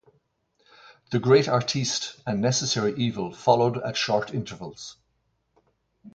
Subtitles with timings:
[1.11, 4.97] "The Great Artiste" and "Necessary Evil" followed at short intervals.